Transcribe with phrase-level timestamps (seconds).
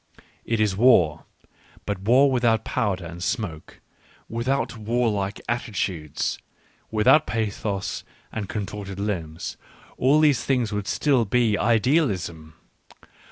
[0.45, 1.25] It is war,
[1.85, 3.81] but war with out powder and smoke,
[4.27, 6.39] without warlike attitudes,
[6.89, 9.57] without pathos and contorted limbs—
[9.99, 12.55] all these things would still be "idealism."